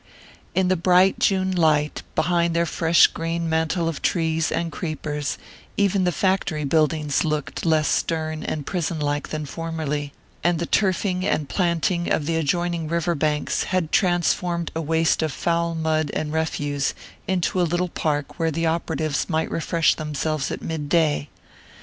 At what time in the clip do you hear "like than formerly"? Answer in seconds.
8.99-10.11